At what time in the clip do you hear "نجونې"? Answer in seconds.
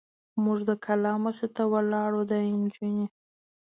2.61-3.05